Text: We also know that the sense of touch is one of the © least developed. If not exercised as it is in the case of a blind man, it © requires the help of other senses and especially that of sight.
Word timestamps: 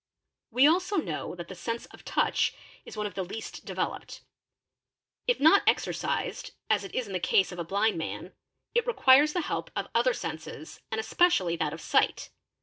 We 0.49 0.65
also 0.65 0.97
know 0.97 1.35
that 1.35 1.47
the 1.47 1.53
sense 1.53 1.85
of 1.93 2.03
touch 2.03 2.55
is 2.85 2.97
one 2.97 3.05
of 3.05 3.13
the 3.13 3.23
© 3.25 3.29
least 3.29 3.65
developed. 3.65 4.21
If 5.27 5.39
not 5.39 5.61
exercised 5.67 6.53
as 6.71 6.83
it 6.83 6.95
is 6.95 7.05
in 7.05 7.13
the 7.13 7.19
case 7.19 7.51
of 7.51 7.59
a 7.59 7.63
blind 7.63 7.99
man, 7.99 8.33
it 8.73 8.83
© 8.83 8.87
requires 8.87 9.33
the 9.33 9.41
help 9.41 9.69
of 9.75 9.89
other 9.93 10.15
senses 10.15 10.79
and 10.89 10.99
especially 10.99 11.55
that 11.57 11.71
of 11.71 11.81
sight. 11.81 12.31